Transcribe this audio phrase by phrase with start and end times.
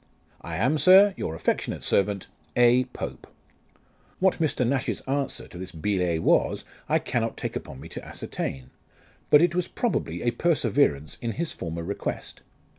[0.41, 2.25] I am, Sir, your affectionate servant,"
[2.69, 2.85] A.
[2.85, 3.27] POPE."
[4.17, 4.67] What Mr.
[4.67, 8.71] Nash's answer to this billet was I cannot take upon me to ascertain;
[9.29, 12.41] but it Avas probably a perseverance in his former request.